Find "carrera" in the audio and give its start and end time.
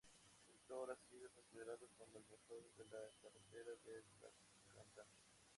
3.21-3.71